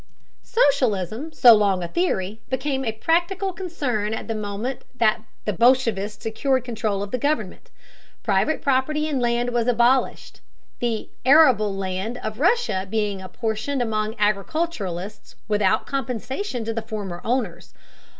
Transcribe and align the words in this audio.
Socialism, 0.71 1.31
so 1.31 1.53
long 1.53 1.83
a 1.83 1.87
theory, 1.87 2.41
became 2.49 2.83
a 2.83 2.91
practical 2.91 3.53
concern 3.53 4.15
at 4.15 4.27
the 4.27 4.33
moment 4.33 4.81
that 4.95 5.21
the 5.45 5.53
bolshevists 5.53 6.23
secured 6.23 6.63
control 6.63 7.03
of 7.03 7.11
the 7.11 7.19
government. 7.19 7.69
Private 8.23 8.63
property 8.63 9.07
in 9.07 9.19
land 9.19 9.51
was 9.51 9.67
abolished, 9.67 10.41
the 10.79 11.09
arable 11.23 11.75
land 11.75 12.17
of 12.23 12.39
Russia 12.39 12.87
being 12.89 13.21
apportioned 13.21 13.79
among 13.79 14.15
agriculturists 14.17 15.35
without 15.47 15.85
compensation 15.85 16.65
to 16.65 16.73
the 16.73 16.81
former 16.81 17.21
owners. 17.23 17.71